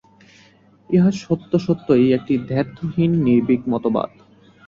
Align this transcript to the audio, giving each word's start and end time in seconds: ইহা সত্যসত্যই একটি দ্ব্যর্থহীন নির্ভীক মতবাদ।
ইহা 0.89 1.11
সত্যসত্যই 1.19 2.05
একটি 2.17 2.33
দ্ব্যর্থহীন 2.41 3.11
নির্ভীক 3.25 3.61
মতবাদ। 3.67 4.09